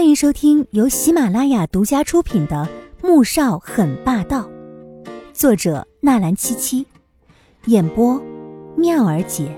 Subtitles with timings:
[0.00, 2.66] 欢迎收听由喜马拉雅独家出品的
[3.06, 4.48] 《穆少很霸道》，
[5.34, 6.86] 作者纳兰七七，
[7.66, 8.18] 演播
[8.78, 9.54] 妙儿姐，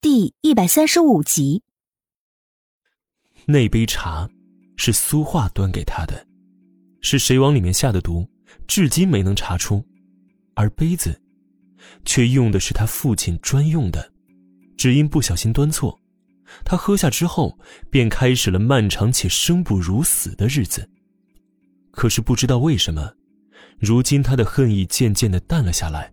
[0.00, 1.62] 第一百三十五集。
[3.46, 4.28] 那杯茶
[4.76, 6.26] 是苏画端给他的，
[7.00, 8.26] 是谁往里面下的毒，
[8.66, 9.80] 至今没能查出，
[10.56, 11.22] 而杯子
[12.04, 14.12] 却用的是他父亲专用的，
[14.76, 15.96] 只因不小心端错。
[16.64, 17.58] 他喝下之后，
[17.90, 20.88] 便开始了漫长且生不如死的日子。
[21.90, 23.12] 可是不知道为什么，
[23.78, 26.12] 如今他的恨意渐渐的淡了下来，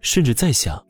[0.00, 0.82] 甚至在想，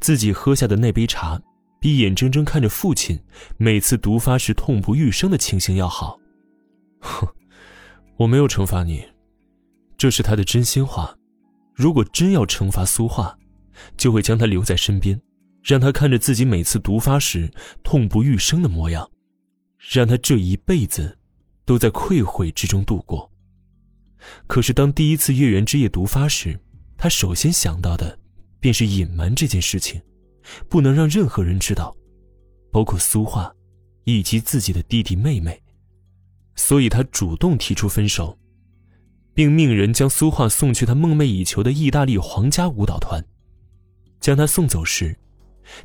[0.00, 1.40] 自己喝下的那杯茶，
[1.80, 3.18] 比眼睁睁看着父亲
[3.56, 6.18] 每次毒发时痛不欲生的情形要好。
[7.00, 7.26] 哼，
[8.16, 9.04] 我没有惩罚你，
[9.96, 11.16] 这是他的真心话。
[11.74, 13.36] 如果真要惩罚苏画，
[13.96, 15.18] 就会将他留在身边。
[15.62, 17.50] 让他看着自己每次毒发时
[17.84, 19.08] 痛不欲生的模样，
[19.78, 21.16] 让他这一辈子
[21.64, 23.30] 都在愧悔之中度过。
[24.46, 26.58] 可是，当第一次月圆之夜毒发时，
[26.96, 28.18] 他首先想到的
[28.60, 30.00] 便是隐瞒这件事情，
[30.68, 31.96] 不能让任何人知道，
[32.70, 33.52] 包括苏画
[34.04, 35.60] 以及自己的弟弟妹妹。
[36.54, 38.36] 所以，他主动提出分手，
[39.32, 43.24] 并命人将苏画送去他梦寐以求的意大利皇家舞蹈团。
[44.20, 45.16] 将他送走时。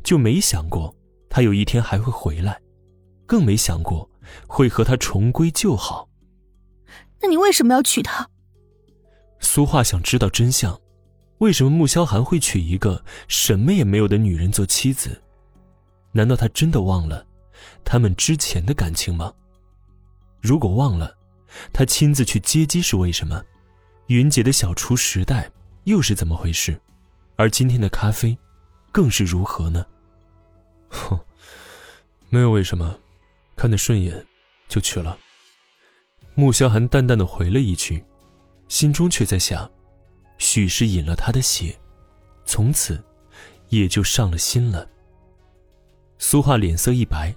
[0.03, 0.95] 就没想过
[1.29, 2.59] 他有一天还会回来，
[3.25, 4.09] 更没想过
[4.47, 6.07] 会和他重归旧好。
[7.21, 8.27] 那你为什么要娶她？
[9.39, 10.79] 苏画想知道真相，
[11.39, 15.21] 为什么穆萧寒会娶一个什么也没有的女人做妻子？
[16.11, 17.25] 难道他真的忘了
[17.83, 19.31] 他们之前的感情吗？
[20.41, 21.15] 如果忘了，
[21.71, 23.43] 他亲自去接机是为什么？
[24.07, 25.51] 云姐的小厨时代
[25.83, 26.79] 又是怎么回事？
[27.35, 28.37] 而今天的咖啡？
[28.97, 29.85] 更是如何呢？
[30.89, 31.19] 哼，
[32.29, 32.97] 没有为什么，
[33.55, 34.25] 看得顺眼，
[34.67, 35.15] 就娶了。
[36.33, 38.03] 穆萧寒淡淡的回了一句，
[38.67, 39.69] 心中却在想：
[40.39, 41.77] 许是饮了他的血，
[42.43, 42.99] 从此
[43.69, 44.89] 也就上了心了。
[46.17, 47.31] 苏画脸色一白，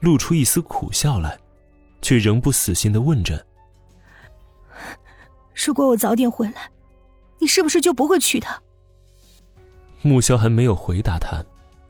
[0.00, 1.38] 露出一丝苦笑来，
[2.02, 3.46] 却仍不死心的问着
[5.64, 6.72] ：“如果我早点回来，
[7.38, 8.60] 你是不是就不会娶她？”
[10.02, 11.44] 穆萧寒没有回答他，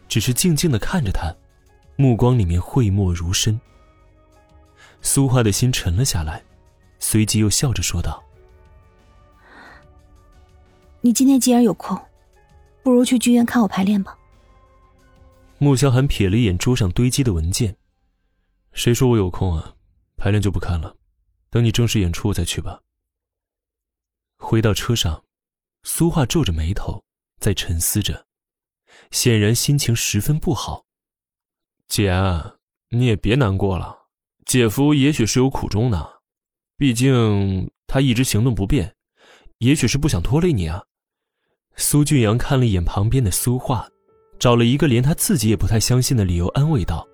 [0.09, 1.35] 只是静静的看着他，
[1.97, 3.61] 目光里面讳莫如深。
[5.03, 6.43] 苏画的心沉了下来，
[6.99, 8.23] 随即又笑着说道
[11.03, 12.01] ：“你今天既然有空，
[12.83, 14.19] 不如去剧院看我排练吧。”
[15.59, 17.77] 穆萧寒瞥了一眼桌上堆积的文件
[18.73, 19.75] ，“谁说我有空啊？
[20.17, 20.97] 排练就不看了，
[21.51, 22.81] 等你正式演出我再去吧。”
[24.39, 25.25] 回到车上，
[25.83, 27.05] 苏画皱着眉头。
[27.49, 28.27] 在沉思着，
[29.11, 30.85] 显然心情十分不好。
[31.89, 32.13] 姐，
[32.91, 34.01] 你也别难过了，
[34.45, 36.07] 姐夫也许是有苦衷呢，
[36.77, 38.95] 毕竟他一直行动不便，
[39.61, 40.85] 也许是不想拖累你啊。
[41.75, 43.89] 苏俊阳看了一眼旁边的苏画，
[44.39, 47.09] 找了一个连他自己也不太相信的理由安慰道。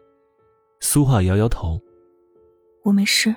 [0.81, 1.81] 苏画摇摇头
[2.83, 3.33] ：“我没事，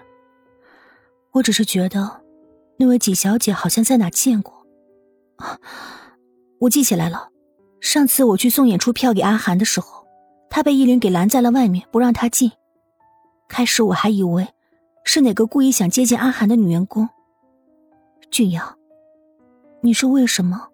[1.33, 2.23] 我只是觉得
[2.79, 4.65] 那位纪小姐好像在哪见过。”
[5.37, 5.59] 啊。
[6.59, 7.29] 我记起来了，
[7.79, 10.06] 上次我去送演出票给阿寒的时候，
[10.50, 12.51] 他被依林给拦在了外面，不让他进。
[13.47, 14.47] 开始我还以为
[15.03, 17.07] 是哪个故意想接近阿寒的女员工。
[18.31, 18.78] 俊阳，
[19.81, 20.68] 你说为什么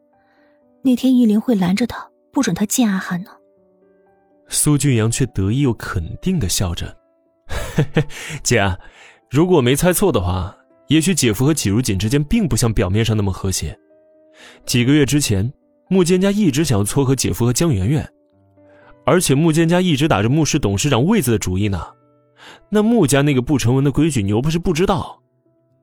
[0.81, 3.31] 那天依林会拦着他，不准他见阿寒呢？
[4.47, 6.97] 苏俊阳却得意又肯定的笑着
[7.75, 8.03] ：“嘿嘿，
[8.41, 8.77] 姐，
[9.29, 10.55] 如果我没猜错的话，
[10.87, 13.77] 也许姐夫和季如锦之间并不像表面上那么和谐。
[14.65, 15.51] 几个月之前。”
[15.93, 18.11] 穆建家一直想要撮合姐夫和江媛媛，
[19.05, 21.85] 而且穆建家一直打着穆氏董事长位子的主意呢。
[22.67, 25.21] 那穆家那个不成文的规矩，你又不是不知道。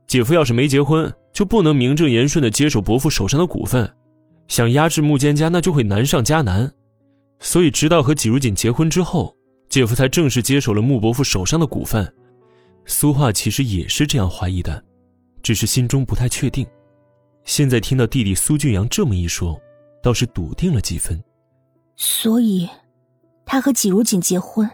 [0.08, 3.88] 姐夫要是没结婚，就不能名正言顺的接手伯父手上的股份，
[4.48, 6.68] 想压制穆建家，那就会难上加难。
[7.38, 9.32] 所以，直到和季如锦结婚之后，
[9.68, 12.12] 姐夫才正式接手了穆伯父手上的股份。
[12.84, 14.82] 苏画其实也是这样怀疑的，
[15.40, 16.66] 只是心中不太确定。
[17.44, 19.56] 现在听到弟弟苏俊阳这么一说。
[20.02, 21.22] 倒是笃定了几分，
[21.96, 22.68] 所以，
[23.44, 24.68] 他和季如锦结婚，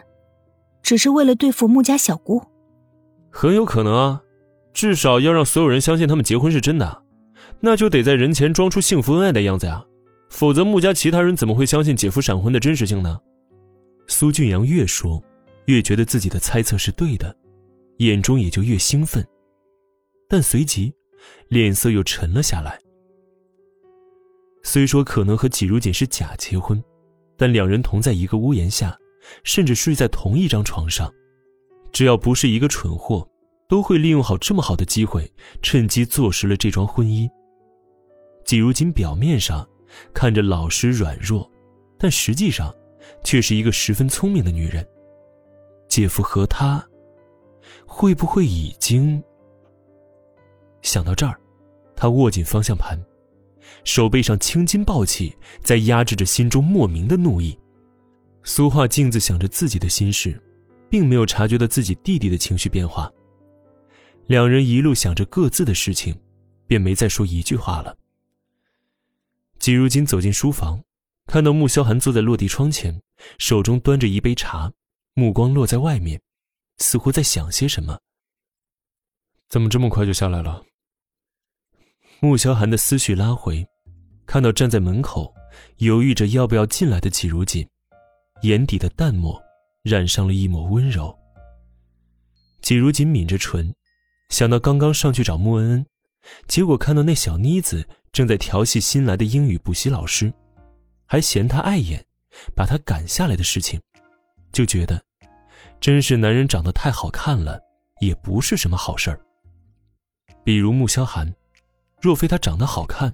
[0.81, 2.41] 只是为了对付穆家小姑。
[3.29, 4.21] 很有可能啊，
[4.73, 7.03] 至少要让所有人相信他们结婚是真的，
[7.59, 9.83] 那就得在人前装出幸福恩爱的样子啊，
[10.29, 13.19] 否则穆家其他人怎么会相信姐夫闪婚的真实性呢？
[14.07, 15.21] 苏俊阳越说，
[15.65, 17.35] 越觉得自己的猜测是对的，
[17.97, 19.25] 眼中也就越兴奋，
[20.29, 20.93] 但随即，
[21.49, 22.79] 脸色又沉了下来。
[24.67, 26.83] 虽说可能和季如锦是假结婚，
[27.37, 28.99] 但两人同在一个屋檐下，
[29.45, 31.09] 甚至睡在同一张床上，
[31.93, 33.25] 只要不是一个蠢货，
[33.69, 35.31] 都会利用好这么好的机会，
[35.61, 37.29] 趁机坐实了这桩婚姻。
[38.43, 39.65] 季如锦表面上
[40.13, 41.49] 看着老实软弱，
[41.97, 42.75] 但实际上
[43.23, 44.85] 却是一个十分聪明的女人。
[45.87, 46.85] 姐夫和她
[47.85, 49.23] 会不会已经……
[50.81, 51.39] 想到这儿，
[51.95, 53.01] 他握紧方向盘，
[53.83, 57.57] 手背上青筋暴起，在压制着心中莫名的怒意。
[58.43, 60.41] 苏画镜子想着自己的心事，
[60.89, 63.11] 并没有察觉到自己弟弟的情绪变化。
[64.27, 66.17] 两人一路想着各自的事情，
[66.65, 67.97] 便没再说一句话了。
[69.59, 70.81] 季如金走进书房，
[71.25, 73.01] 看到穆萧寒坐在落地窗前，
[73.37, 74.71] 手中端着一杯茶，
[75.13, 76.21] 目光落在外面，
[76.77, 77.99] 似乎在想些什么。
[79.49, 80.63] 怎么这么快就下来了？
[82.19, 83.63] 穆萧寒的思绪拉回，
[84.25, 85.31] 看到站在门口
[85.77, 87.67] 犹豫着要不要进来的季如锦。
[88.41, 89.39] 眼底的淡漠，
[89.83, 91.15] 染上了一抹温柔。
[92.61, 93.71] 季如锦抿着唇，
[94.29, 95.85] 想到刚刚上去找穆恩恩，
[96.47, 100.33] 结果看到那小妮子正在调戏新来的英语补习老师，
[101.05, 102.03] 还嫌他碍眼，
[102.55, 103.79] 把他赶下来的事情，
[104.51, 104.99] 就觉得，
[105.79, 107.59] 真是男人长得太好看了，
[108.01, 109.19] 也不是什么好事儿。
[110.43, 111.31] 比如穆萧寒，
[112.07, 113.13] 若非他长得好看，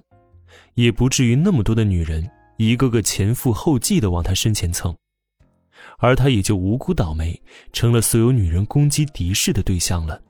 [0.74, 4.96] 也不至于那么多的女人一个个前赴后继的往他身前蹭。
[5.98, 7.42] 而他也就无辜倒霉，
[7.72, 10.22] 成了所有女人攻击敌视的对象了。